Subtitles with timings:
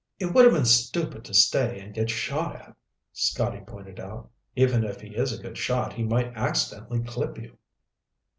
[0.17, 2.75] "It would have been stupid to stay and get shot at,"
[3.13, 4.31] Scotty pointed out.
[4.55, 7.59] "Even if he is a good shot, he might accidentally clip you."